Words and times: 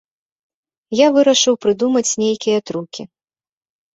Я 0.99 1.07
вырашыў 1.17 1.55
прыдумаць 1.65 2.17
нейкія 2.23 2.59
трукі. 2.69 3.03